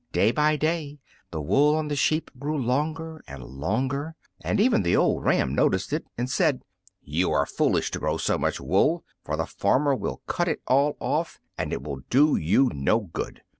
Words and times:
Day 0.11 0.31
by 0.31 0.55
day 0.55 0.97
the 1.29 1.39
wool 1.39 1.75
on 1.75 1.87
the 1.87 1.95
sheep 1.95 2.31
grew 2.39 2.57
longer 2.57 3.23
and 3.27 3.43
longer, 3.45 4.15
and 4.43 4.59
even 4.59 4.81
the 4.81 4.95
old 4.97 5.23
ram 5.23 5.53
noticed 5.53 5.93
it 5.93 6.07
and 6.17 6.27
said, 6.27 6.63
"You 7.03 7.29
are 7.31 7.45
foolish 7.45 7.91
to 7.91 7.99
grow 7.99 8.17
so 8.17 8.39
much 8.39 8.59
wool, 8.59 9.03
for 9.23 9.37
the 9.37 9.45
farmer 9.45 9.93
will 9.93 10.23
cut 10.25 10.47
it 10.47 10.61
all 10.65 10.97
off, 10.99 11.39
and 11.55 11.71
it 11.71 11.83
will 11.83 11.99
do 12.09 12.35
you 12.35 12.71
no 12.73 12.99
good. 12.99 13.43